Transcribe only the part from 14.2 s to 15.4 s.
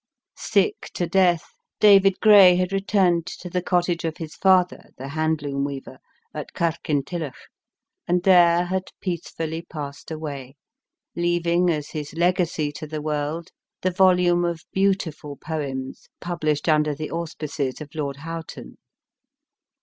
of beautiful